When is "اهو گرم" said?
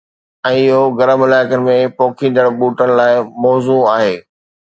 0.75-1.19